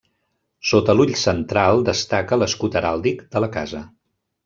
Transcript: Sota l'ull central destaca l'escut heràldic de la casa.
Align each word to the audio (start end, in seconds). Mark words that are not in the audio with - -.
Sota 0.69 0.95
l'ull 0.95 1.13
central 1.25 1.83
destaca 1.91 2.41
l'escut 2.43 2.81
heràldic 2.83 3.25
de 3.37 3.47
la 3.47 3.55
casa. 3.61 3.89